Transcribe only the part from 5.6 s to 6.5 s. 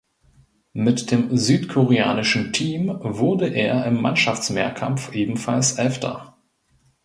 Elfter.